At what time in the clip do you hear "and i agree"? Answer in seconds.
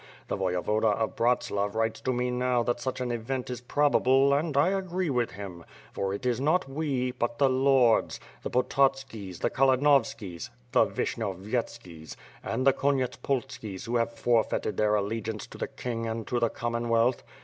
4.33-5.11